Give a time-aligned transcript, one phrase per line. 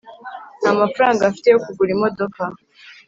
[0.59, 2.41] nta mafaranga mfite yo kugura imodoka